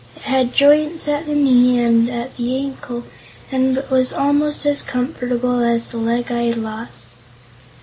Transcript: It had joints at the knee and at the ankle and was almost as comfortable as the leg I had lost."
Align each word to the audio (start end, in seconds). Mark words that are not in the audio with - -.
It 0.15 0.23
had 0.23 0.55
joints 0.55 1.07
at 1.07 1.27
the 1.27 1.35
knee 1.35 1.77
and 1.79 2.09
at 2.09 2.35
the 2.35 2.57
ankle 2.57 3.03
and 3.51 3.83
was 3.91 4.11
almost 4.11 4.65
as 4.65 4.81
comfortable 4.81 5.59
as 5.59 5.91
the 5.91 5.97
leg 5.97 6.31
I 6.31 6.45
had 6.45 6.57
lost." 6.57 7.07